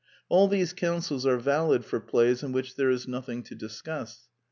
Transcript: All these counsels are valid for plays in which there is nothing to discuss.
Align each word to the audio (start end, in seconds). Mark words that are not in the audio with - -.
All 0.29 0.47
these 0.47 0.73
counsels 0.73 1.27
are 1.27 1.37
valid 1.37 1.85
for 1.85 1.99
plays 1.99 2.41
in 2.41 2.53
which 2.53 2.75
there 2.75 2.89
is 2.89 3.07
nothing 3.07 3.43
to 3.43 3.53
discuss. 3.53 4.27